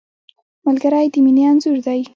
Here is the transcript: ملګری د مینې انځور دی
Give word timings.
ملګری 0.65 1.07
د 1.13 1.15
مینې 1.25 1.43
انځور 1.49 1.77
دی 1.85 2.01